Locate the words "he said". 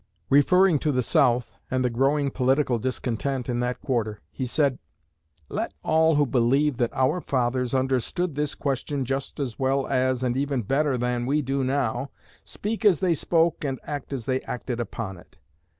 4.31-4.79